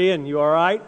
[0.00, 0.82] Berean, you all right?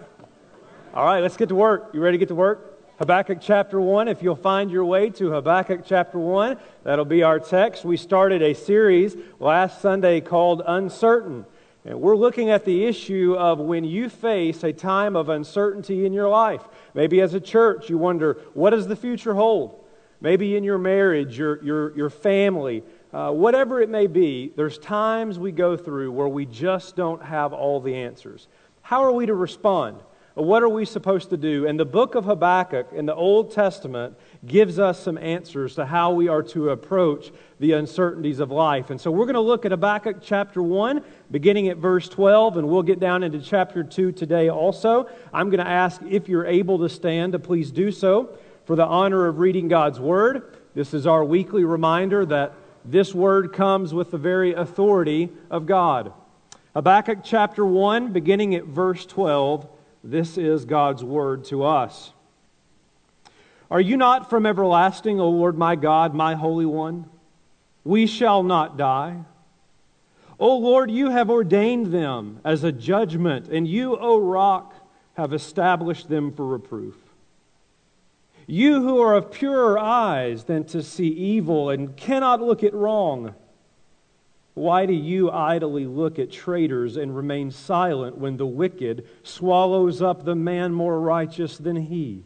[0.94, 1.90] All right, let's get to work.
[1.92, 2.80] You ready to get to work?
[2.98, 4.08] Habakkuk chapter 1.
[4.08, 7.85] If you'll find your way to Habakkuk chapter 1, that'll be our text.
[7.85, 11.45] We started a series last Sunday called Uncertain.
[11.85, 16.15] And we're looking at the issue of when you face a time of uncertainty in
[16.15, 16.63] your life.
[16.95, 19.85] Maybe as a church, you wonder, what does the future hold?
[20.23, 22.83] Maybe in your marriage, your, your, your family,
[23.13, 27.53] uh, whatever it may be, there's times we go through where we just don't have
[27.53, 28.49] all the answers.
[28.93, 30.03] How are we to respond?
[30.35, 31.67] What are we supposed to do?
[31.67, 36.12] And the book of Habakkuk in the Old Testament gives us some answers to how
[36.12, 38.91] we are to approach the uncertainties of life.
[38.91, 42.69] And so we're going to look at Habakkuk chapter 1, beginning at verse 12, and
[42.69, 45.09] we'll get down into chapter 2 today also.
[45.33, 48.36] I'm going to ask if you're able to stand to please do so
[48.66, 50.59] for the honor of reading God's Word.
[50.74, 52.52] This is our weekly reminder that
[52.84, 56.12] this word comes with the very authority of God.
[56.74, 59.68] Habakkuk chapter 1, beginning at verse 12,
[60.02, 62.14] this is God's word to us.
[63.70, 67.10] Are you not from everlasting, O Lord my God, my Holy One?
[67.84, 69.19] We shall not die.
[70.41, 74.75] O Lord, you have ordained them as a judgment, and you, O rock,
[75.19, 76.97] have established them for reproof.
[78.47, 83.34] You who are of purer eyes than to see evil and cannot look at wrong,
[84.55, 90.25] why do you idly look at traitors and remain silent when the wicked swallows up
[90.25, 92.25] the man more righteous than he?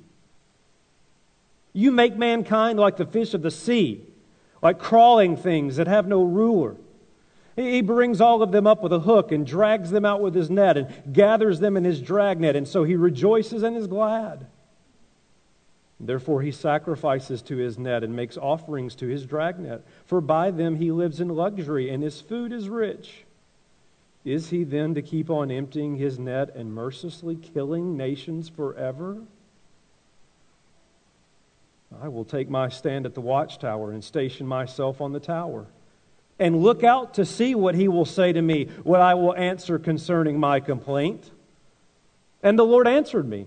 [1.73, 4.03] You make mankind like the fish of the sea,
[4.63, 6.77] like crawling things that have no ruler.
[7.55, 10.51] He brings all of them up with a hook and drags them out with his
[10.51, 14.47] net and gathers them in his dragnet, and so he rejoices and is glad.
[15.99, 20.77] Therefore, he sacrifices to his net and makes offerings to his dragnet, for by them
[20.77, 23.25] he lives in luxury, and his food is rich.
[24.25, 29.19] Is he then to keep on emptying his net and mercilessly killing nations forever?
[32.03, 35.67] I will take my stand at the watchtower and station myself on the tower,
[36.39, 39.79] and look out to see what he will say to me, what I will answer
[39.79, 41.31] concerning my complaint.
[42.43, 43.47] And the Lord answered me.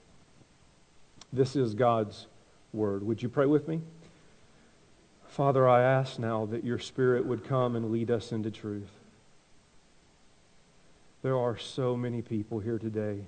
[1.33, 2.27] This is God's
[2.73, 3.03] word.
[3.03, 3.81] Would you pray with me?
[5.27, 8.91] Father, I ask now that your Spirit would come and lead us into truth.
[11.21, 13.21] There are so many people here today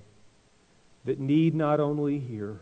[1.04, 2.60] that need not only hear,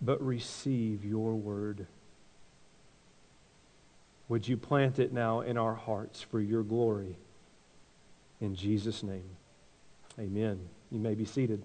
[0.00, 1.86] but receive your word.
[4.28, 7.16] Would you plant it now in our hearts for your glory?
[8.40, 9.24] In Jesus' name,
[10.18, 10.60] amen.
[10.90, 11.62] You may be seated.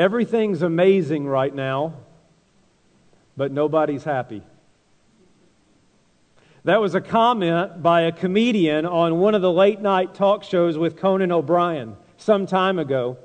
[0.00, 1.92] Everything's amazing right now,
[3.36, 4.42] but nobody's happy.
[6.64, 10.78] That was a comment by a comedian on one of the late night talk shows
[10.78, 13.18] with Conan O'Brien some time ago.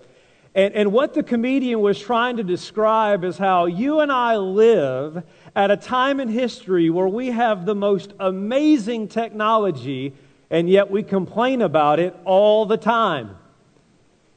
[0.54, 5.24] And, and what the comedian was trying to describe is how you and I live
[5.56, 10.14] at a time in history where we have the most amazing technology,
[10.50, 13.38] and yet we complain about it all the time.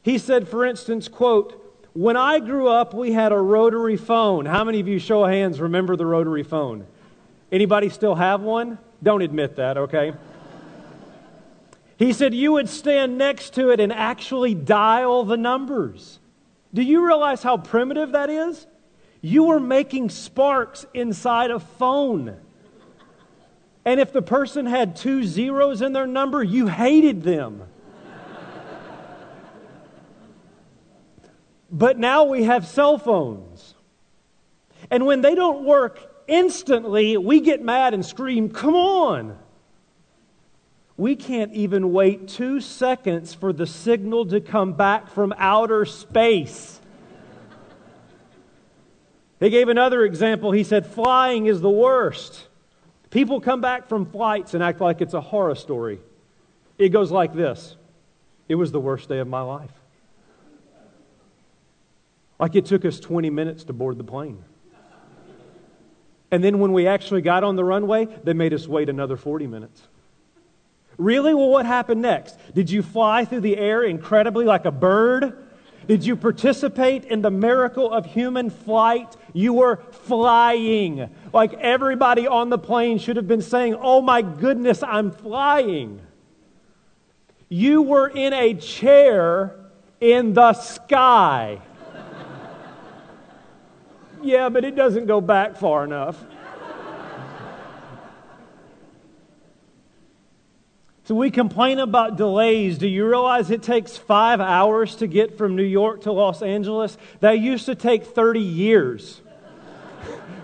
[0.03, 1.58] He said, for instance, quote,
[1.99, 4.47] when I grew up, we had a rotary phone.
[4.47, 6.87] How many of you, show of hands, remember the rotary phone?
[7.51, 8.79] Anybody still have one?
[9.03, 10.13] Don't admit that, okay?
[11.97, 16.21] He said you would stand next to it and actually dial the numbers.
[16.73, 18.69] Do you realize how primitive that is?
[19.21, 22.37] You were making sparks inside a phone.
[23.85, 27.65] And if the person had two zeros in their number, you hated them.
[31.71, 33.75] But now we have cell phones.
[34.91, 39.39] And when they don't work instantly, we get mad and scream, Come on!
[40.97, 46.81] We can't even wait two seconds for the signal to come back from outer space.
[49.39, 50.51] He gave another example.
[50.51, 52.49] He said, Flying is the worst.
[53.11, 56.01] People come back from flights and act like it's a horror story.
[56.77, 57.77] It goes like this
[58.49, 59.78] It was the worst day of my life.
[62.39, 64.45] Like it took us 20 minutes to board the plane.
[66.31, 69.47] And then when we actually got on the runway, they made us wait another 40
[69.47, 69.83] minutes.
[70.99, 71.33] Really?
[71.33, 72.39] Well, what happened next?
[72.55, 75.47] Did you fly through the air incredibly like a bird?
[75.87, 79.17] Did you participate in the miracle of human flight?
[79.33, 81.09] You were flying.
[81.33, 86.03] Like everybody on the plane should have been saying, Oh my goodness, I'm flying.
[87.49, 89.57] You were in a chair
[90.01, 91.63] in the sky.
[94.23, 96.23] Yeah, but it doesn't go back far enough.
[101.09, 102.77] So we complain about delays.
[102.77, 106.99] Do you realize it takes five hours to get from New York to Los Angeles?
[107.21, 109.23] That used to take 30 years.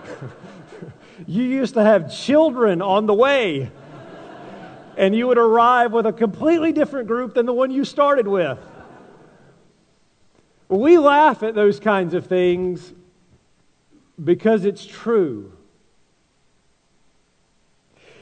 [1.27, 3.69] you used to have children on the way,
[4.97, 8.57] and you would arrive with a completely different group than the one you started with.
[10.67, 12.91] We laugh at those kinds of things
[14.23, 15.51] because it's true.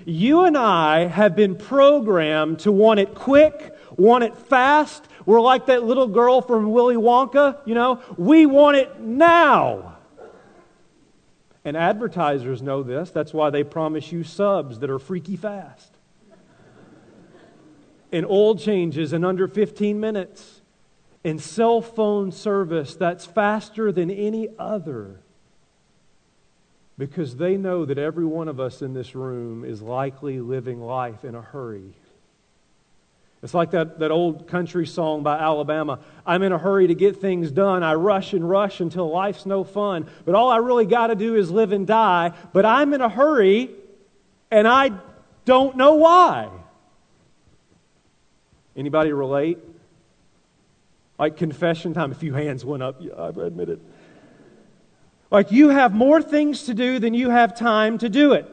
[0.05, 5.07] You and I have been programmed to want it quick, want it fast.
[5.25, 9.97] We're like that little girl from Willy Wonka, you know, we want it now.
[11.65, 13.11] And advertisers know this.
[13.11, 15.91] That's why they promise you subs that are freaky fast.
[18.11, 20.61] and oil changes in under 15 minutes.
[21.23, 25.22] And cell phone service that's faster than any other
[26.97, 31.23] because they know that every one of us in this room is likely living life
[31.23, 31.93] in a hurry.
[33.41, 35.99] It's like that, that old country song by Alabama.
[36.25, 37.83] I'm in a hurry to get things done.
[37.83, 40.09] I rush and rush until life's no fun.
[40.23, 42.31] But all I really got to do is live and die.
[42.53, 43.69] But I'm in a hurry
[44.49, 44.91] and I
[45.43, 46.49] don't know why.
[48.77, 49.57] Anybody relate?
[51.19, 52.13] Like confession time.
[52.13, 53.01] A few hands went up.
[53.01, 53.81] Yeah, I admit it.
[55.33, 58.47] Like you have more things to do than you have time to do it.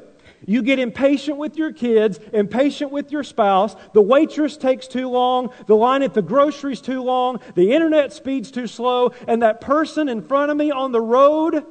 [0.46, 3.76] You get impatient with your kids, impatient with your spouse.
[3.92, 5.52] The waitress takes too long.
[5.66, 7.40] The line at the grocery's too long.
[7.54, 9.12] The internet speed's too slow.
[9.28, 11.66] And that person in front of me on the road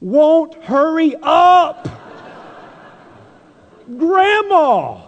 [0.00, 1.88] won't hurry up.
[3.96, 5.02] Grandma.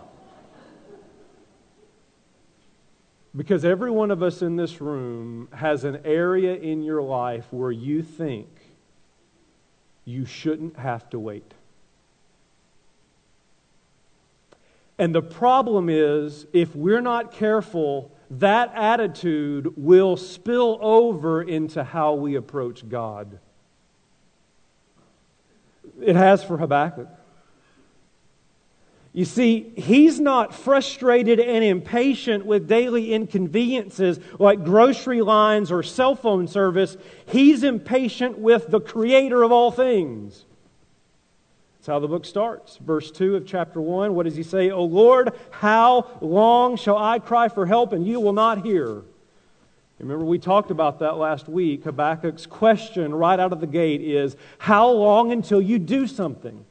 [3.35, 7.73] Because every one of us in this room has an area in your life where
[7.73, 8.60] you think
[10.05, 11.55] you shouldn't have to wait.
[14.99, 22.15] And the problem is, if we're not careful, that attitude will spill over into how
[22.15, 23.39] we approach God.
[26.01, 27.09] It has for Habakkuk.
[29.13, 36.15] You see, he's not frustrated and impatient with daily inconveniences like grocery lines or cell
[36.15, 36.97] phone service.
[37.27, 40.45] He's impatient with the creator of all things.
[41.79, 42.77] That's how the book starts.
[42.77, 44.15] Verse 2 of chapter 1.
[44.15, 44.71] What does he say?
[44.71, 49.03] O Lord, how long shall I cry for help and you will not hear?
[49.99, 51.85] Remember, we talked about that last week.
[51.85, 56.65] Habakkuk's question right out of the gate is How long until you do something?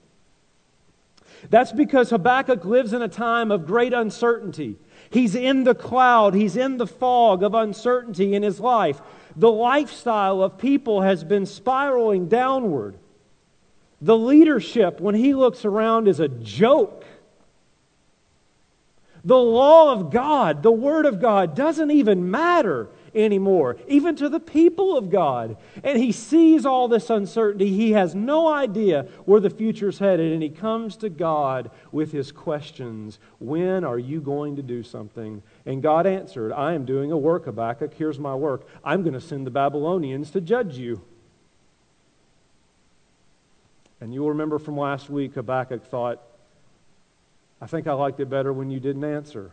[1.49, 4.77] That's because Habakkuk lives in a time of great uncertainty.
[5.09, 9.01] He's in the cloud, he's in the fog of uncertainty in his life.
[9.35, 12.97] The lifestyle of people has been spiraling downward.
[14.01, 17.05] The leadership, when he looks around, is a joke.
[19.23, 24.39] The law of God, the Word of God, doesn't even matter anymore, even to the
[24.39, 25.57] people of God.
[25.83, 27.69] And he sees all this uncertainty.
[27.69, 30.33] He has no idea where the future's headed.
[30.33, 35.41] And he comes to God with his questions When are you going to do something?
[35.65, 37.93] And God answered, I am doing a work, Habakkuk.
[37.93, 38.67] Here's my work.
[38.83, 41.01] I'm going to send the Babylonians to judge you.
[44.01, 46.21] And you'll remember from last week, Habakkuk thought,
[47.61, 49.51] I think I liked it better when you didn't answer.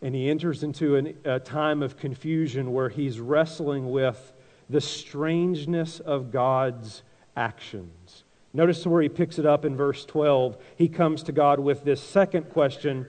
[0.00, 4.32] And he enters into an, a time of confusion where he's wrestling with
[4.70, 7.02] the strangeness of God's
[7.36, 8.24] actions.
[8.52, 10.56] Notice where he picks it up in verse 12.
[10.76, 13.06] He comes to God with this second question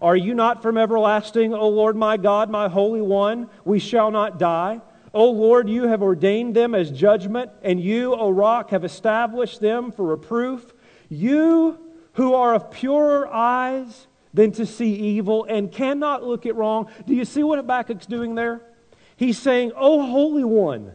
[0.00, 3.48] Are you not from everlasting, O Lord my God, my Holy One?
[3.64, 4.80] We shall not die.
[5.14, 9.90] O Lord, you have ordained them as judgment, and you, O rock, have established them
[9.90, 10.74] for reproof.
[11.08, 11.78] You
[12.12, 16.90] who are of purer eyes than to see evil and cannot look at wrong.
[17.06, 18.60] Do you see what Habakkuk's doing there?
[19.16, 20.92] He's saying, O Holy One,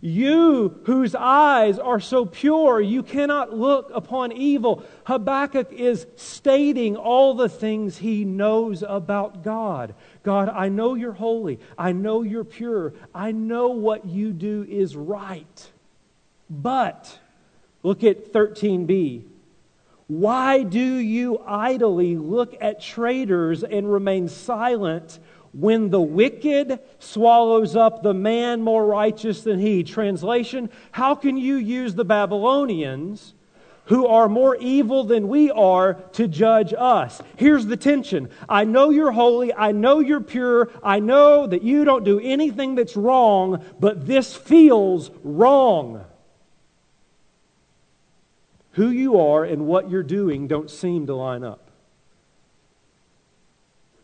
[0.00, 4.84] you whose eyes are so pure, you cannot look upon evil.
[5.04, 9.94] Habakkuk is stating all the things he knows about God.
[10.22, 11.58] God, I know you're holy.
[11.78, 12.92] I know you're pure.
[13.14, 15.70] I know what you do is right.
[16.50, 17.18] But,
[17.82, 19.24] look at 13b.
[20.08, 25.18] Why do you idly look at traitors and remain silent
[25.52, 29.82] when the wicked swallows up the man more righteous than he?
[29.82, 33.34] Translation How can you use the Babylonians?
[33.86, 37.22] who are more evil than we are to judge us.
[37.36, 41.84] Here's the tension I know you're holy, I know you're pure, I know that you
[41.84, 46.04] don't do anything that's wrong, but this feels wrong.
[48.76, 51.70] Who you are and what you're doing don't seem to line up.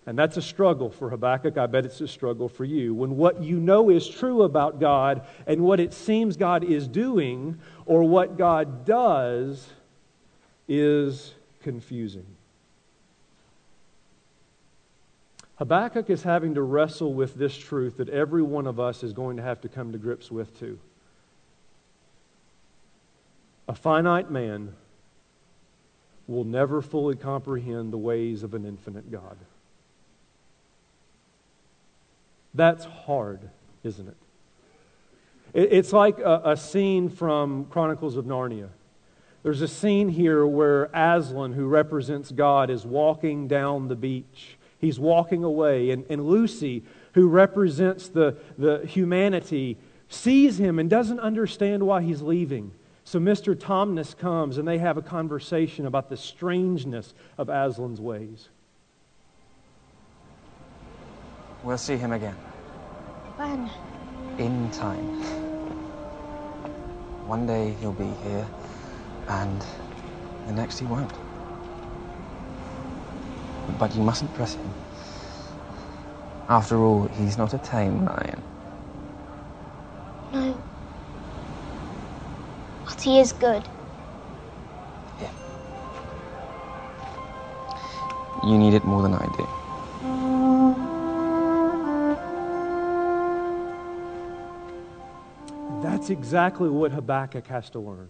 [0.06, 1.58] And that's a struggle for Habakkuk.
[1.58, 2.94] I bet it's a struggle for you.
[2.94, 7.60] When what you know is true about God and what it seems God is doing
[7.84, 9.68] or what God does
[10.66, 12.26] is confusing.
[15.56, 19.36] Habakkuk is having to wrestle with this truth that every one of us is going
[19.36, 20.78] to have to come to grips with too.
[23.68, 24.74] A finite man
[26.26, 29.36] will never fully comprehend the ways of an infinite God.
[32.54, 33.48] That's hard,
[33.82, 34.16] isn't it?
[35.54, 38.68] It's like a, a, scene from Chronicles of Narnia.
[39.42, 44.56] There's a scene here where Aslan, who represents God, is walking down the beach.
[44.78, 49.76] He's walking away, and, and Lucy, who represents the, the humanity,
[50.08, 52.72] sees him and doesn't understand why he's leaving.
[53.04, 53.54] So Mr.
[53.54, 58.48] Tumnus comes, and they have a conversation about the strangeness of Aslan's ways.
[61.62, 62.36] We'll see him again.
[63.36, 63.70] When?
[64.38, 65.22] In time.
[67.26, 68.46] One day he'll be here,
[69.28, 69.64] and
[70.46, 71.12] the next he won't.
[73.78, 74.70] But you mustn't press him.
[76.48, 78.42] After all, he's not a tame lion.
[80.32, 80.62] No.
[83.02, 83.68] But he is good.
[85.20, 85.30] Yeah.
[88.44, 89.48] You need it more than I do.
[95.82, 98.08] That's exactly what Habakkuk has to learn.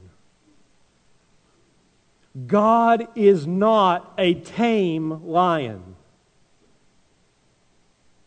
[2.46, 5.96] God is not a tame lion,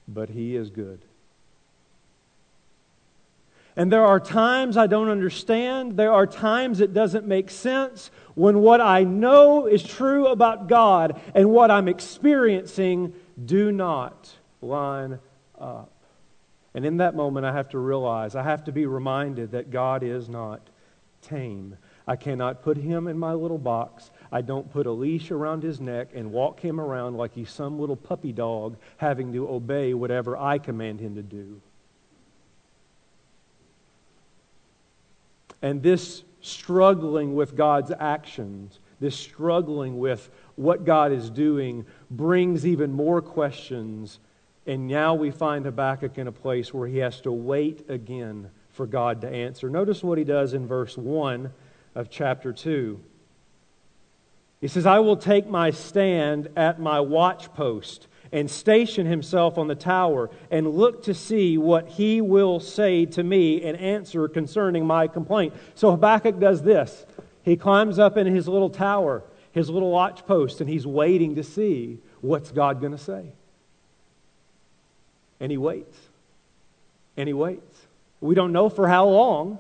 [0.08, 1.06] but He is good.
[3.78, 5.98] And there are times I don't understand.
[5.98, 11.20] There are times it doesn't make sense when what I know is true about God
[11.34, 13.14] and what I'm experiencing
[13.44, 15.20] do not line
[15.60, 15.92] up.
[16.74, 20.04] And in that moment, I have to realize, I have to be reminded that God
[20.04, 20.62] is not
[21.22, 21.78] tame.
[22.08, 24.12] I cannot put him in my little box.
[24.32, 27.80] I don't put a leash around his neck and walk him around like he's some
[27.80, 31.62] little puppy dog having to obey whatever I command him to do.
[35.62, 42.92] And this struggling with God's actions, this struggling with what God is doing, brings even
[42.92, 44.20] more questions.
[44.68, 48.86] And now we find Habakkuk in a place where he has to wait again for
[48.86, 49.70] God to answer.
[49.70, 51.52] Notice what he does in verse 1
[51.96, 53.00] of chapter 2.
[54.62, 59.76] He says, I will take my stand at my watchpost and station himself on the
[59.76, 65.08] tower and look to see what he will say to me and answer concerning my
[65.08, 65.54] complaint.
[65.74, 67.06] So Habakkuk does this.
[67.44, 69.24] He climbs up in his little tower,
[69.54, 73.32] his little watch post, and he's waiting to see what's God going to say.
[75.40, 75.98] And he waits.
[77.16, 77.88] And he waits.
[78.20, 79.60] We don't know for how long,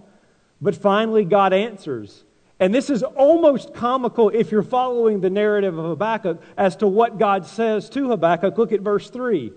[0.59, 2.24] but finally God answers.
[2.59, 7.19] And this is almost comical if you're following the narrative of Habakkuk as to what
[7.19, 8.57] God says to Habakkuk.
[8.57, 9.51] Look at verse 3.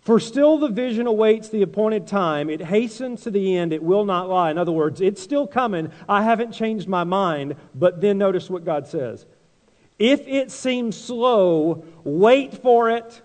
[0.00, 2.50] For still the vision awaits the appointed time.
[2.50, 3.72] It hastens to the end.
[3.72, 4.50] It will not lie.
[4.50, 5.92] In other words, it's still coming.
[6.08, 7.54] I haven't changed my mind.
[7.72, 9.24] But then notice what God says.
[10.00, 13.22] If it seems slow, wait for it.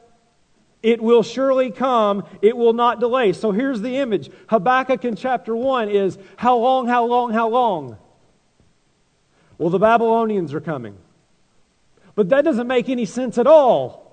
[0.84, 2.24] It will surely come.
[2.44, 3.34] It will not delay.
[3.34, 4.30] So here's the image.
[4.48, 7.98] Habakkuk in chapter 1 is how long, how long, how long?
[9.58, 10.98] Well, the Babylonians are coming.
[12.16, 14.08] But that doesn't make any sense at all.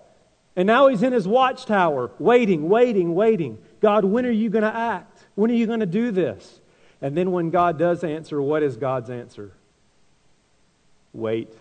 [0.56, 3.58] And now he's in his watchtower, waiting, waiting, waiting.
[3.80, 5.24] God, when are you going to act?
[5.34, 6.60] When are you going to do this?
[7.02, 9.52] And then when God does answer, what is God's answer?
[11.12, 11.52] Wait.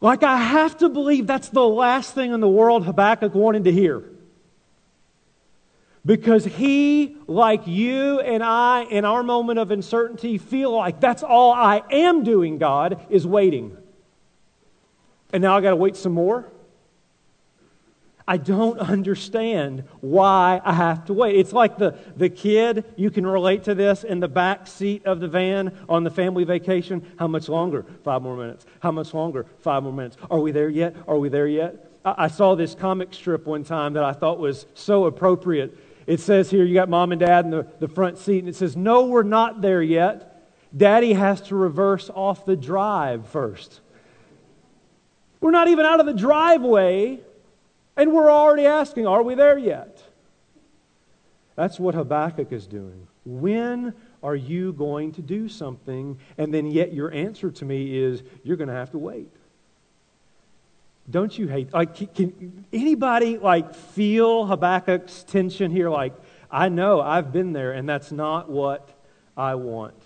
[0.00, 3.72] Like, I have to believe that's the last thing in the world Habakkuk wanted to
[3.72, 4.02] hear.
[6.04, 11.52] Because he, like you and I, in our moment of uncertainty, feel like that's all
[11.52, 13.76] I am doing, God, is waiting.
[15.32, 16.48] And now I got to wait some more?
[18.26, 21.36] I don't understand why I have to wait.
[21.36, 25.20] It's like the, the kid, you can relate to this, in the back seat of
[25.20, 27.04] the van on the family vacation.
[27.18, 27.84] How much longer?
[28.04, 28.64] Five more minutes.
[28.80, 29.46] How much longer?
[29.60, 30.16] Five more minutes.
[30.30, 30.94] Are we there yet?
[31.06, 31.90] Are we there yet?
[32.04, 35.76] I, I saw this comic strip one time that I thought was so appropriate.
[36.12, 38.54] It says here, you got mom and dad in the, the front seat, and it
[38.54, 40.28] says, No, we're not there yet.
[40.76, 43.80] Daddy has to reverse off the drive first.
[45.40, 47.20] We're not even out of the driveway
[47.96, 50.02] and we're already asking, are we there yet?
[51.56, 53.06] That's what Habakkuk is doing.
[53.24, 56.18] When are you going to do something?
[56.38, 59.30] And then yet your answer to me is, you're going to have to wait.
[61.10, 61.72] Don't you hate?
[61.72, 65.90] Like, can anybody like feel Habakkuk's tension here?
[65.90, 66.14] Like,
[66.50, 68.88] I know I've been there, and that's not what
[69.36, 70.00] I want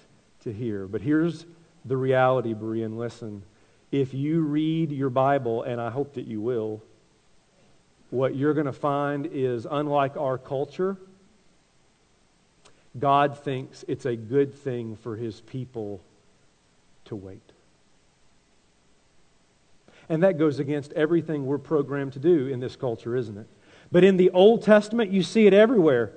[0.44, 0.86] to hear.
[0.86, 1.44] But here's
[1.84, 2.96] the reality, Berean.
[2.96, 3.42] Listen,
[3.92, 6.82] if you read your Bible, and I hope that you will,
[8.10, 10.96] what you're going to find is unlike our culture,
[12.98, 16.00] God thinks it's a good thing for his people
[17.06, 17.45] to wait.
[20.08, 23.46] And that goes against everything we're programmed to do in this culture, isn't it?
[23.90, 26.12] But in the Old Testament, you see it everywhere.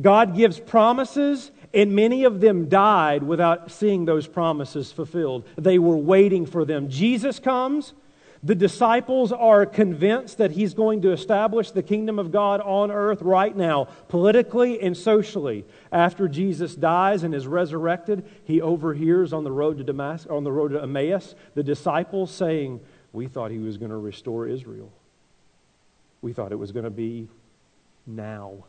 [0.00, 5.46] God gives promises, and many of them died without seeing those promises fulfilled.
[5.56, 6.88] They were waiting for them.
[6.88, 7.92] Jesus comes,
[8.42, 13.20] the disciples are convinced that he's going to establish the kingdom of God on earth
[13.20, 15.66] right now, politically and socially.
[15.92, 20.52] After Jesus dies and is resurrected, he overhears on the road to Damascus, on the
[20.52, 22.80] road to Emmaus, the disciples saying,
[23.12, 24.90] "We thought he was going to restore Israel.
[26.22, 27.28] We thought it was going to be
[28.06, 28.64] now."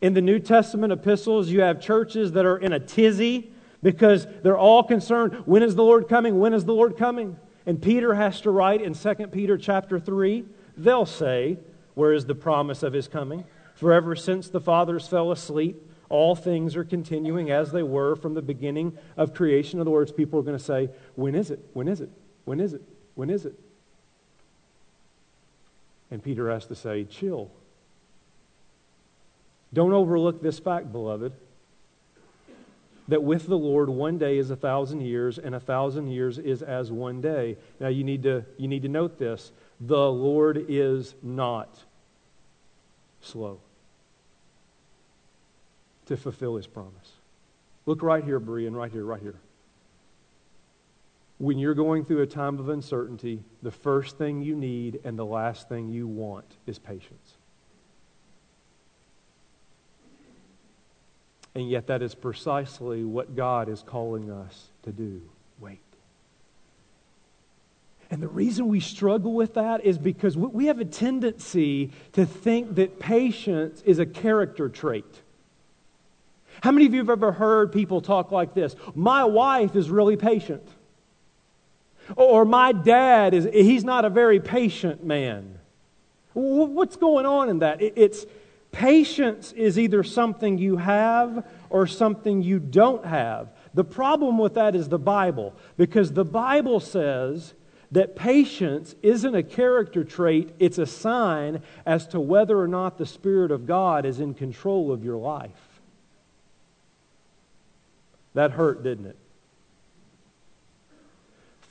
[0.00, 3.50] In the New Testament epistles, you have churches that are in a tizzy
[3.84, 6.40] because they're all concerned, when is the Lord coming?
[6.40, 7.36] When is the Lord coming?
[7.66, 10.44] And Peter has to write in 2 Peter chapter 3,
[10.76, 11.58] they'll say,
[11.94, 13.44] Where is the promise of his coming?
[13.74, 18.34] For ever since the fathers fell asleep, all things are continuing as they were from
[18.34, 19.78] the beginning of creation.
[19.78, 21.60] In other words, people are going to say, When is it?
[21.74, 22.10] When is it?
[22.46, 22.82] When is it?
[23.14, 23.58] When is it?
[26.10, 27.50] And Peter has to say, Chill.
[29.72, 31.32] Don't overlook this fact, beloved
[33.08, 36.62] that with the Lord, one day is a thousand years, and a thousand years is
[36.62, 37.56] as one day.
[37.78, 41.68] Now, you need to, you need to note this the Lord is not
[43.20, 43.58] slow
[46.06, 47.12] to fulfill his promise.
[47.86, 49.36] Look right here, Berean, right here, right here.
[51.38, 55.26] When you're going through a time of uncertainty, the first thing you need and the
[55.26, 57.34] last thing you want is patience.
[61.56, 65.22] And yet, that is precisely what God is calling us to do
[65.60, 65.78] wait.
[68.10, 72.74] And the reason we struggle with that is because we have a tendency to think
[72.76, 75.22] that patience is a character trait.
[76.60, 78.74] How many of you have ever heard people talk like this?
[78.94, 80.66] My wife is really patient.
[82.16, 85.58] Or my dad is, he's not a very patient man.
[86.32, 87.80] What's going on in that?
[87.80, 88.26] It's,
[88.74, 93.52] Patience is either something you have or something you don't have.
[93.72, 97.54] The problem with that is the Bible, because the Bible says
[97.92, 103.06] that patience isn't a character trait, it's a sign as to whether or not the
[103.06, 105.80] Spirit of God is in control of your life.
[108.34, 109.16] That hurt, didn't it?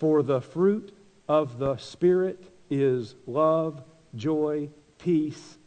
[0.04, 0.94] For the fruit
[1.30, 3.82] of the Spirit is love,
[4.13, 5.58] joy, peace,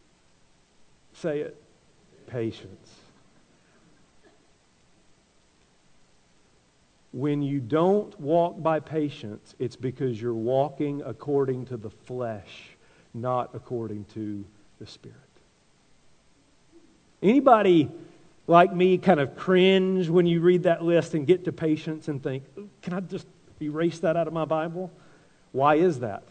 [1.14, 1.56] Say it.
[2.26, 2.92] Patience.
[7.12, 12.76] When you don't walk by patience, it's because you're walking according to the flesh,
[13.14, 14.44] not according to
[14.78, 15.16] the Spirit.
[17.22, 17.90] Anybody
[18.46, 22.22] like me kind of cringe when you read that list and get to patience and
[22.22, 22.44] think,
[22.82, 23.26] can I just
[23.60, 24.90] erase that out of my Bible?
[25.52, 26.22] Why is that?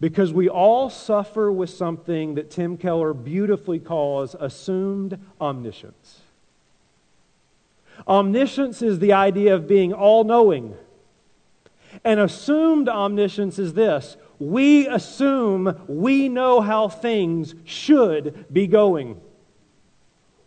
[0.00, 6.20] Because we all suffer with something that Tim Keller beautifully calls assumed omniscience.
[8.06, 10.76] Omniscience is the idea of being all knowing.
[12.04, 19.18] And assumed omniscience is this we assume we know how things should be going.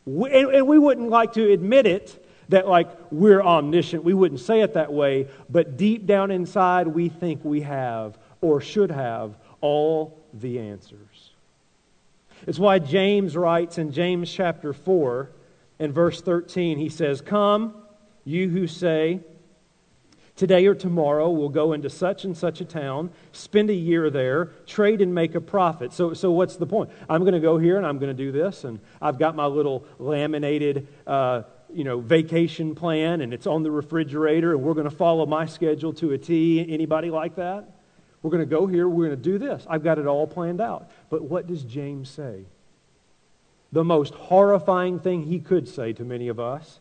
[0.05, 2.18] We, and, and we wouldn't like to admit it
[2.49, 4.03] that, like, we're omniscient.
[4.03, 8.61] We wouldn't say it that way, but deep down inside, we think we have or
[8.61, 11.31] should have all the answers.
[12.47, 15.29] It's why James writes in James chapter 4
[15.79, 17.73] and verse 13, he says, Come,
[18.25, 19.19] you who say,
[20.39, 24.45] Today or tomorrow, we'll go into such and such a town, spend a year there,
[24.65, 25.91] trade and make a profit.
[25.91, 26.91] So, so what's the point?
[27.09, 29.47] I'm going to go here and I'm going to do this, and I've got my
[29.47, 31.41] little laminated, uh,
[31.73, 35.45] you know, vacation plan, and it's on the refrigerator, and we're going to follow my
[35.45, 36.65] schedule to a T.
[36.73, 37.69] Anybody like that?
[38.21, 39.65] We're going to go here, we're going to do this.
[39.69, 40.91] I've got it all planned out.
[41.09, 42.43] But what does James say?
[43.71, 46.79] The most horrifying thing he could say to many of us,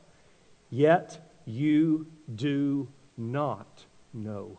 [0.70, 4.59] yet you do not know.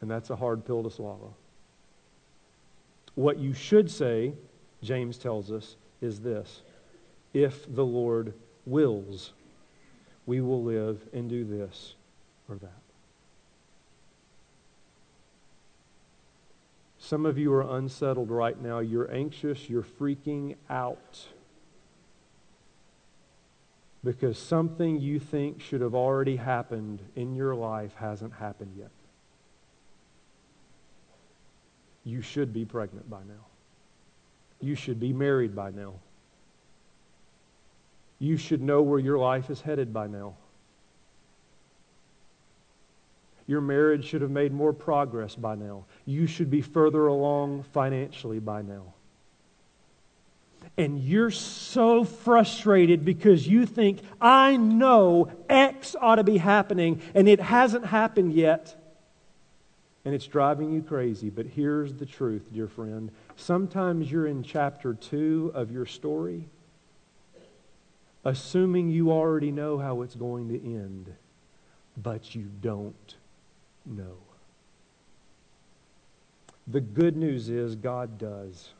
[0.00, 1.34] And that's a hard pill to swallow.
[3.14, 4.32] What you should say,
[4.82, 6.62] James tells us, is this
[7.32, 8.34] If the Lord
[8.66, 9.32] wills,
[10.26, 11.94] we will live and do this
[12.48, 12.72] or that.
[16.98, 18.80] Some of you are unsettled right now.
[18.80, 19.70] You're anxious.
[19.70, 21.26] You're freaking out
[24.04, 28.90] because something you think should have already happened in your life hasn't happened yet.
[32.04, 33.47] You should be pregnant by now.
[34.60, 35.94] You should be married by now.
[38.18, 40.34] You should know where your life is headed by now.
[43.46, 45.84] Your marriage should have made more progress by now.
[46.04, 48.92] You should be further along financially by now
[50.76, 57.28] and you're so frustrated because you think, I know X ought to be happening, and
[57.28, 58.76] it hasn't happened yet,
[60.04, 61.30] and it's driving you crazy.
[61.30, 63.10] But here's the truth, dear friend.
[63.40, 66.48] Sometimes you're in chapter two of your story,
[68.24, 71.14] assuming you already know how it's going to end,
[71.96, 73.14] but you don't
[73.86, 74.16] know.
[76.66, 78.70] The good news is God does.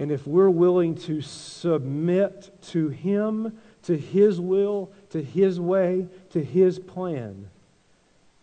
[0.00, 6.44] And if we're willing to submit to Him, to His will, to His way, to
[6.44, 7.50] His plan,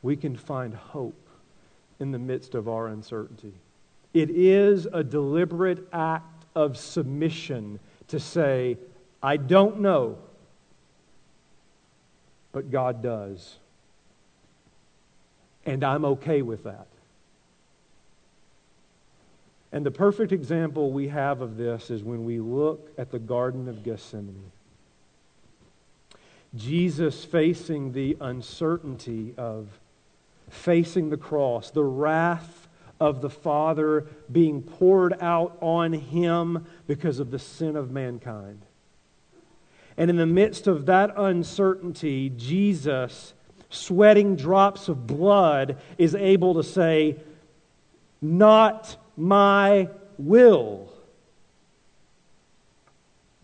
[0.01, 1.27] we can find hope
[1.99, 3.53] in the midst of our uncertainty.
[4.15, 8.77] It is a deliberate act of submission to say,
[9.21, 10.17] I don't know,
[12.53, 13.57] but God does.
[15.65, 16.87] And I'm okay with that.
[19.73, 23.67] And the perfect example we have of this is when we look at the Garden
[23.67, 24.49] of Gethsemane.
[26.55, 29.67] Jesus facing the uncertainty of
[30.49, 32.64] facing the cross, the wrath
[32.99, 38.61] of the Father being poured out on him because of the sin of mankind.
[39.97, 43.33] And in the midst of that uncertainty, Jesus,
[43.69, 47.17] sweating drops of blood, is able to say,
[48.21, 50.91] Not my will,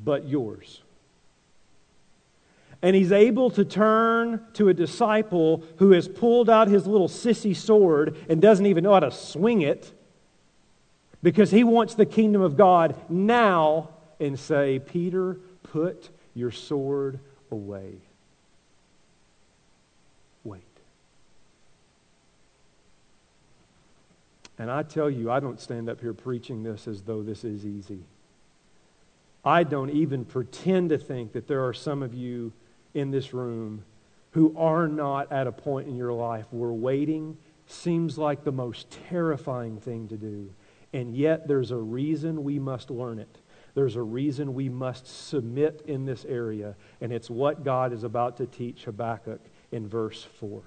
[0.04, 0.82] but yours.
[2.82, 7.56] And he's able to turn to a disciple who has pulled out his little sissy
[7.56, 9.92] sword and doesn't even know how to swing it
[11.24, 13.90] because he wants the kingdom of God now
[14.20, 17.20] and say, Peter, put your sword
[17.52, 17.94] away.
[20.44, 20.62] Wait.
[24.58, 27.66] And I tell you, I don't stand up here preaching this as though this is
[27.66, 28.04] easy.
[29.44, 32.54] I don't even pretend to think that there are some of you
[32.94, 33.84] in this room
[34.32, 38.90] who are not at a point in your life where waiting seems like the most
[39.10, 40.50] terrifying thing to do.
[40.94, 43.38] And yet, there's a reason we must learn it.
[43.74, 48.38] There's a reason we must submit in this area, and it's what God is about
[48.38, 49.40] to teach Habakkuk
[49.72, 50.62] in verse 4.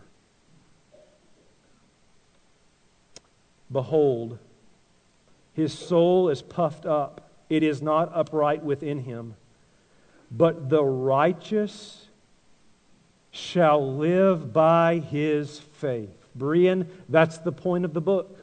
[3.71, 4.39] Behold,
[5.53, 9.35] his soul is puffed up, it is not upright within him.
[10.31, 12.04] But the righteous
[13.35, 16.09] shall live by his faith.
[16.39, 18.39] Berean, that's the point of the book.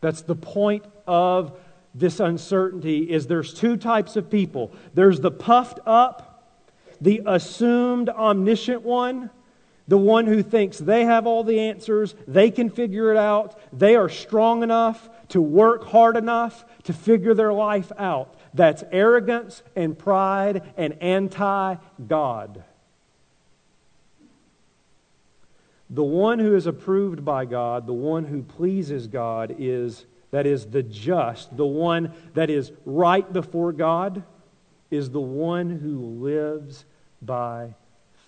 [0.00, 1.58] That's the point of
[1.92, 4.72] this uncertainty is there's two types of people.
[4.94, 6.52] There's the puffed up,
[7.00, 9.28] the assumed omniscient one,
[9.88, 13.96] the one who thinks they have all the answers, they can figure it out, they
[13.96, 18.36] are strong enough to work hard enough to figure their life out.
[18.54, 22.62] That's arrogance and pride and anti God.
[25.90, 30.66] The one who is approved by God, the one who pleases God, is that is
[30.66, 34.24] the just, the one that is right before God,
[34.90, 36.84] is the one who lives
[37.22, 37.74] by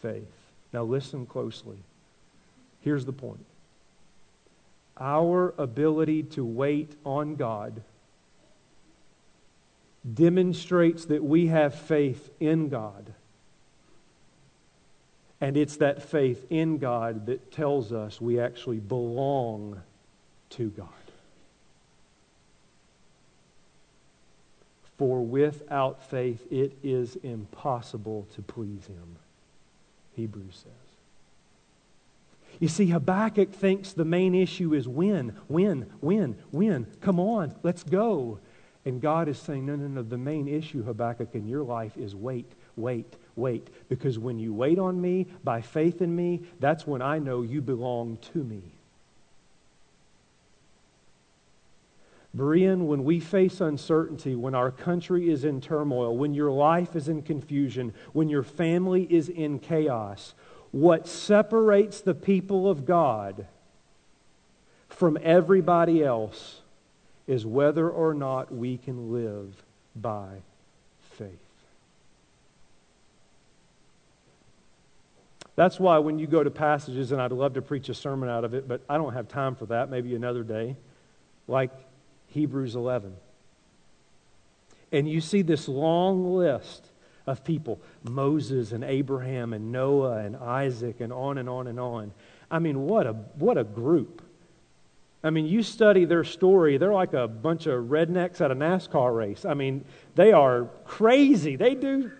[0.00, 0.32] faith.
[0.72, 1.78] Now, listen closely.
[2.80, 3.44] Here's the point
[5.00, 7.82] our ability to wait on God
[10.14, 13.14] demonstrates that we have faith in God
[15.40, 19.80] And it's that faith in God that tells us we actually belong
[20.50, 20.88] to God.
[24.96, 29.16] For without faith, it is impossible to please Him,
[30.16, 30.72] Hebrews says.
[32.58, 36.86] You see, Habakkuk thinks the main issue is when, when, when, when.
[37.00, 38.40] Come on, let's go.
[38.84, 40.02] And God is saying, no, no, no.
[40.02, 43.68] The main issue, Habakkuk, in your life is wait, wait, wait.
[43.88, 47.62] Because when you wait on me by faith in me, that's when I know you
[47.62, 48.62] belong to me.
[52.36, 57.08] Berean, when we face uncertainty, when our country is in turmoil, when your life is
[57.08, 60.34] in confusion, when your family is in chaos,
[60.70, 63.46] what separates the people of God
[64.88, 66.60] from everybody else
[67.26, 69.62] is whether or not we can live
[69.96, 70.42] by
[71.00, 71.38] faith.
[75.58, 78.44] That's why when you go to passages, and I'd love to preach a sermon out
[78.44, 80.76] of it, but I don't have time for that, maybe another day,
[81.48, 81.72] like
[82.28, 83.12] Hebrews 11.
[84.92, 86.92] And you see this long list
[87.26, 92.12] of people Moses and Abraham and Noah and Isaac and on and on and on.
[92.48, 94.22] I mean, what a, what a group.
[95.24, 99.12] I mean, you study their story, they're like a bunch of rednecks at a NASCAR
[99.12, 99.44] race.
[99.44, 101.56] I mean, they are crazy.
[101.56, 102.12] They do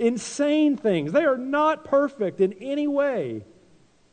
[0.00, 1.12] insane things.
[1.12, 3.44] They are not perfect in any way.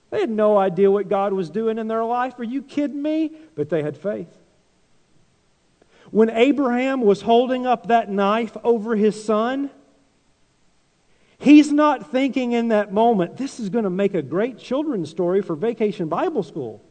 [0.10, 2.40] They had no idea what God was doing in their life.
[2.40, 3.32] Are you kidding me?
[3.56, 4.30] But they had faith.
[6.12, 9.70] When Abraham was holding up that knife over his son,
[11.38, 15.42] he's not thinking in that moment, this is going to make a great children's story
[15.42, 16.82] for vacation Bible school.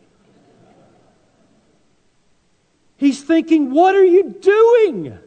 [2.98, 5.18] He's thinking, what are you doing?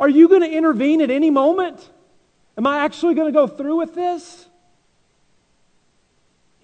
[0.00, 1.90] Are you going to intervene at any moment?
[2.56, 4.48] Am I actually going to go through with this?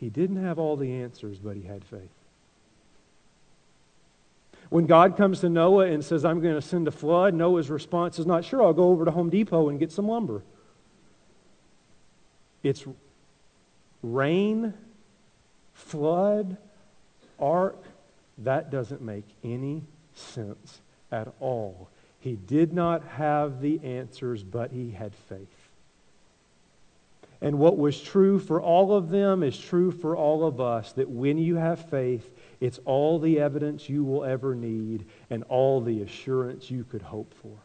[0.01, 2.11] He didn't have all the answers, but he had faith.
[4.69, 8.19] When God comes to Noah and says, I'm going to send a flood, Noah's response
[8.19, 10.43] is not, sure, I'll go over to Home Depot and get some lumber.
[12.63, 12.85] It's
[14.03, 14.75] rain,
[15.73, 16.57] flood,
[17.39, 17.81] ark.
[18.39, 20.81] That doesn't make any sense
[21.13, 21.89] at all.
[22.27, 25.69] He did not have the answers, but he had faith.
[27.41, 31.09] And what was true for all of them is true for all of us that
[31.09, 32.29] when you have faith,
[32.61, 37.33] it's all the evidence you will ever need and all the assurance you could hope
[37.41, 37.57] for.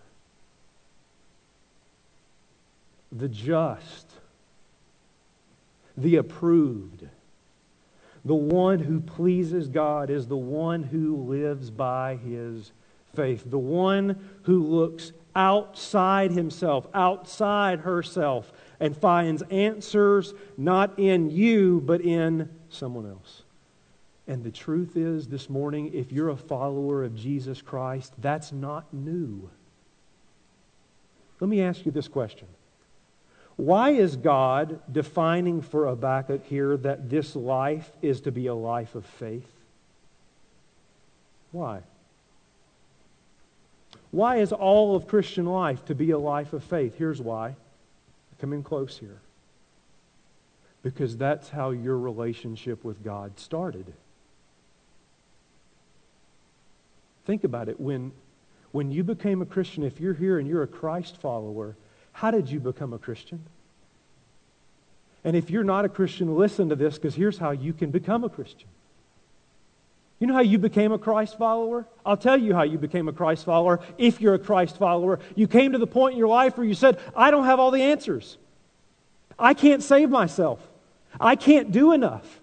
[3.11, 4.11] The just,
[5.97, 7.07] the approved,
[8.23, 12.71] the one who pleases God is the one who lives by his
[13.13, 21.81] faith, the one who looks outside himself, outside herself, and finds answers not in you,
[21.81, 23.43] but in someone else.
[24.27, 28.93] And the truth is, this morning, if you're a follower of Jesus Christ, that's not
[28.93, 29.49] new.
[31.39, 32.47] Let me ask you this question
[33.55, 38.95] Why is God defining for Habakkuk here that this life is to be a life
[38.95, 39.51] of faith?
[41.51, 41.81] Why?
[44.11, 46.95] Why is all of Christian life to be a life of faith?
[46.97, 47.55] Here's why.
[48.39, 49.19] Come in close here.
[50.83, 53.93] Because that's how your relationship with God started.
[57.25, 57.79] Think about it.
[57.79, 58.11] When,
[58.71, 61.75] when you became a Christian, if you're here and you're a Christ follower,
[62.13, 63.41] how did you become a Christian?
[65.23, 68.23] And if you're not a Christian, listen to this because here's how you can become
[68.23, 68.67] a Christian.
[70.21, 71.87] You know how you became a Christ follower?
[72.05, 75.19] I'll tell you how you became a Christ follower if you're a Christ follower.
[75.35, 77.71] You came to the point in your life where you said, I don't have all
[77.71, 78.37] the answers.
[79.39, 80.59] I can't save myself.
[81.19, 82.39] I can't do enough.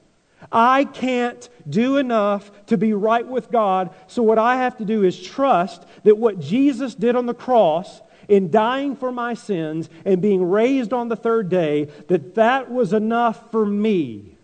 [0.51, 3.95] I can't do enough to be right with God.
[4.09, 8.01] So, what I have to do is trust that what Jesus did on the cross
[8.27, 12.93] in dying for my sins and being raised on the third day, that that was
[12.93, 14.38] enough for me.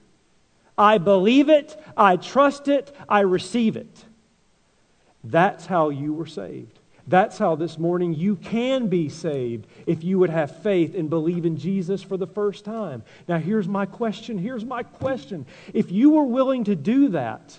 [0.76, 4.04] I believe it, I trust it, I receive it.
[5.22, 6.78] That's how you were saved.
[7.06, 11.44] That's how this morning you can be saved if you would have faith and believe
[11.44, 13.02] in Jesus for the first time.
[13.28, 14.38] Now, here's my question.
[14.38, 15.44] Here's my question.
[15.74, 17.58] If you were willing to do that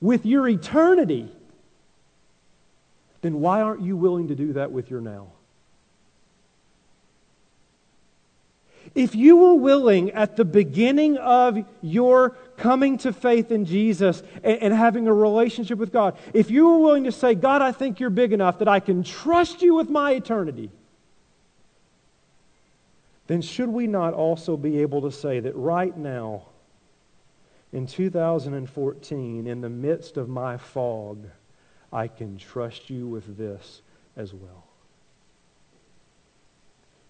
[0.00, 1.28] with your eternity,
[3.20, 5.28] then why aren't you willing to do that with your now?
[8.94, 14.58] If you were willing at the beginning of your coming to faith in Jesus and,
[14.62, 18.00] and, having a relationship with God, if you were willing to say, God, I think
[18.00, 20.70] you're big enough that I can trust you with my eternity,
[23.28, 26.42] then should we not also be able to say that right now,
[27.72, 31.26] in 2014, in the midst of my fog,
[31.90, 33.80] I can trust you with this
[34.16, 34.64] as well?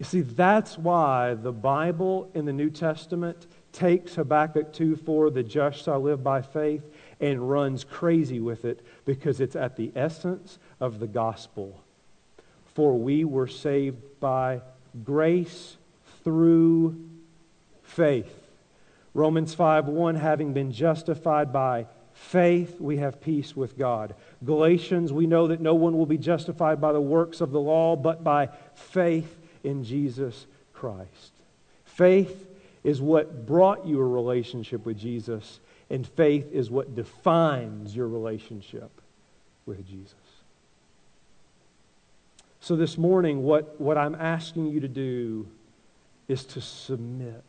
[0.02, 5.44] You see, that's why the Bible in the New Testament takes Habakkuk 2 4, the
[5.44, 6.82] just shall live by faith,
[7.20, 11.84] and runs crazy with it because it's at the essence of the gospel.
[12.74, 14.62] For we were saved by
[15.04, 15.76] grace
[16.24, 17.08] through
[17.84, 18.50] faith.
[19.14, 24.16] Romans 5 1, having been justified by faith, we have peace with God.
[24.44, 27.94] Galatians, we know that no one will be justified by the works of the law,
[27.94, 31.32] but by faith in Jesus Christ.
[31.84, 32.48] Faith
[32.84, 38.90] is what brought you a relationship with Jesus, and faith is what defines your relationship
[39.66, 40.14] with Jesus.
[42.60, 45.48] So, this morning, what, what I'm asking you to do
[46.28, 47.44] is to submit.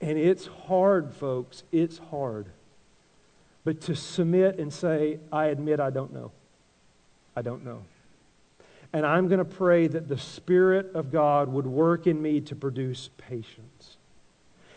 [0.00, 1.62] And it's hard, folks.
[1.72, 2.46] It's hard.
[3.64, 6.30] But to submit and say, I admit I don't know.
[7.36, 7.82] I don't know.
[8.92, 12.56] And I'm going to pray that the Spirit of God would work in me to
[12.56, 13.96] produce patience.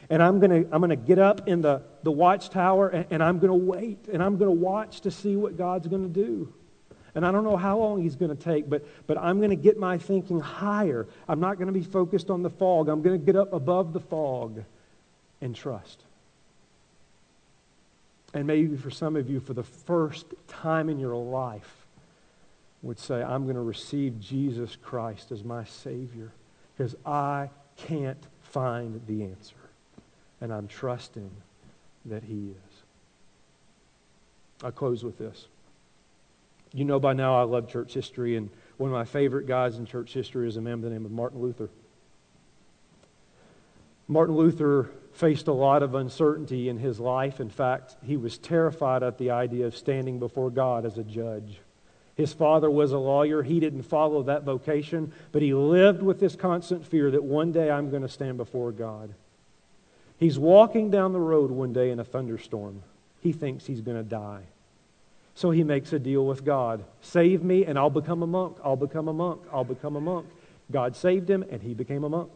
[0.10, 3.24] And I'm going to, I'm going to get up in the, the watchtower and, and
[3.24, 6.22] I'm going to wait and I'm going to watch to see what God's going to
[6.22, 6.54] do.
[7.16, 9.56] And I don't know how long he's going to take, but, but I'm going to
[9.56, 11.08] get my thinking higher.
[11.28, 12.90] I'm not going to be focused on the fog.
[12.90, 14.64] I'm going to get up above the fog
[15.42, 16.02] and trust.
[18.34, 21.83] And maybe for some of you, for the first time in your life,
[22.84, 26.32] would say, I'm going to receive Jesus Christ as my Savior
[26.76, 29.56] because I can't find the answer.
[30.42, 31.32] And I'm trusting
[32.06, 32.84] that He is.
[34.64, 35.48] I'll close with this.
[36.74, 39.86] You know by now I love church history, and one of my favorite guys in
[39.86, 41.70] church history is a man by the name of Martin Luther.
[44.08, 47.40] Martin Luther faced a lot of uncertainty in his life.
[47.40, 51.60] In fact, he was terrified at the idea of standing before God as a judge.
[52.16, 53.42] His father was a lawyer.
[53.42, 57.72] He didn't follow that vocation, but he lived with this constant fear that one day
[57.72, 59.14] I'm going to stand before God.
[60.18, 62.84] He's walking down the road one day in a thunderstorm.
[63.22, 64.44] He thinks he's going to die.
[65.36, 68.58] So he makes a deal with God Save me, and I'll become a monk.
[68.64, 69.42] I'll become a monk.
[69.52, 70.28] I'll become a monk.
[70.72, 72.32] God saved him, and he became a monk.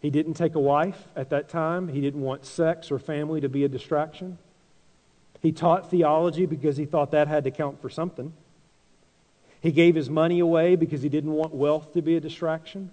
[0.00, 3.48] He didn't take a wife at that time, he didn't want sex or family to
[3.48, 4.38] be a distraction.
[5.40, 8.32] He taught theology because he thought that had to count for something.
[9.60, 12.90] He gave his money away because he didn't want wealth to be a distraction.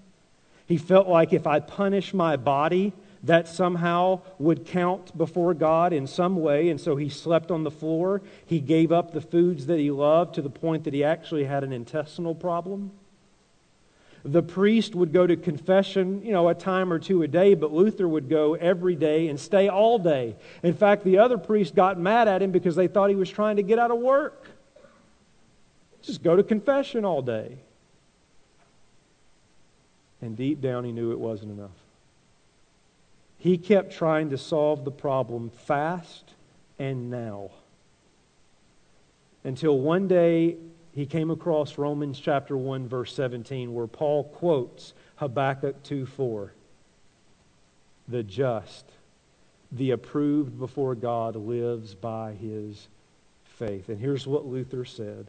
[0.65, 6.07] He felt like if I punish my body, that somehow would count before God in
[6.07, 8.21] some way, and so he slept on the floor.
[8.45, 11.63] He gave up the foods that he loved to the point that he actually had
[11.63, 12.91] an intestinal problem.
[14.28, 17.72] The priest would go to confession, you know, a time or two a day, but
[17.72, 20.36] Luther would go every day and stay all day.
[20.63, 23.56] In fact, the other priests got mad at him because they thought he was trying
[23.56, 24.50] to get out of work.
[26.02, 27.58] Just go to confession all day.
[30.22, 31.72] And deep down, he knew it wasn't enough.
[33.38, 36.34] He kept trying to solve the problem fast
[36.78, 37.52] and now.
[39.46, 40.58] Until one day
[40.97, 46.49] he came across Romans chapter 1 verse 17 where Paul quotes Habakkuk 2:4.
[48.07, 48.86] The just,
[49.71, 52.88] the approved before God lives by his
[53.43, 53.89] faith.
[53.89, 55.27] And here's what Luther said.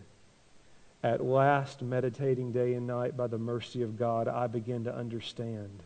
[1.02, 5.82] At last, meditating day and night by the mercy of God, I begin to understand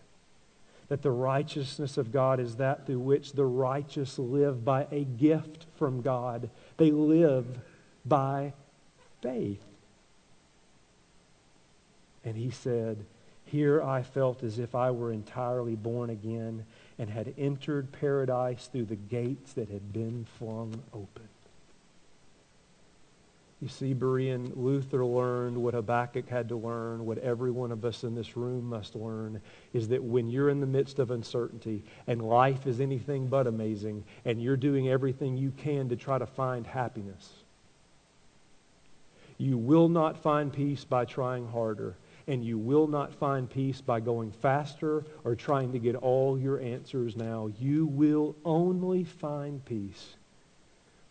[0.87, 5.67] that the righteousness of God is that through which the righteous live by a gift
[5.77, 6.51] from God.
[6.77, 7.59] They live
[8.05, 8.53] by
[9.21, 9.72] faith.
[12.25, 13.05] And he said,
[13.45, 16.65] Here I felt as if I were entirely born again
[16.99, 21.29] and had entered paradise through the gates that had been flung open.
[23.63, 28.03] You see, Berean, Luther learned what Habakkuk had to learn, what every one of us
[28.03, 29.41] in this room must learn,
[29.73, 34.03] is that when you're in the midst of uncertainty and life is anything but amazing
[34.25, 37.31] and you're doing everything you can to try to find happiness,
[39.39, 41.95] you will not find peace by trying harder
[42.27, 46.61] and you will not find peace by going faster or trying to get all your
[46.61, 47.51] answers now.
[47.59, 50.15] You will only find peace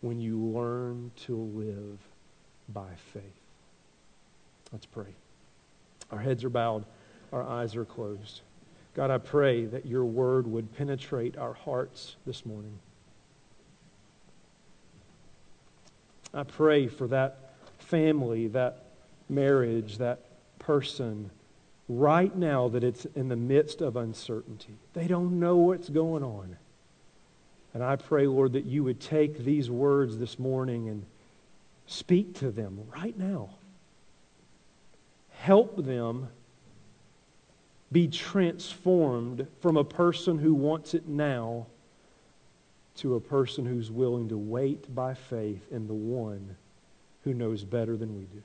[0.00, 1.98] when you learn to live
[2.68, 3.22] by faith.
[4.72, 5.14] Let's pray.
[6.10, 6.84] Our heads are bowed,
[7.32, 8.40] our eyes are closed.
[8.94, 12.78] God, I pray that your word would penetrate our hearts this morning.
[16.34, 18.84] I pray for that family, that
[19.28, 20.20] marriage, that
[20.62, 21.30] person
[21.88, 24.74] right now that it's in the midst of uncertainty.
[24.94, 26.56] They don't know what's going on.
[27.74, 31.04] And I pray, Lord, that you would take these words this morning and
[31.86, 33.50] speak to them right now.
[35.38, 36.28] Help them
[37.90, 41.66] be transformed from a person who wants it now
[42.96, 46.56] to a person who's willing to wait by faith in the one
[47.24, 48.42] who knows better than we do.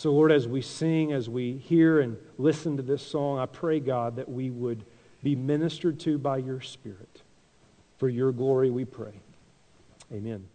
[0.00, 3.80] So, Lord, as we sing, as we hear and listen to this song, I pray,
[3.80, 4.86] God, that we would
[5.22, 7.20] be ministered to by your Spirit.
[7.98, 9.20] For your glory, we pray.
[10.10, 10.48] Amen.